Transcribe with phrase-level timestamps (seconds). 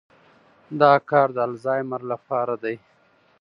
[0.81, 2.75] دا کار د الزایمر لپاره دی.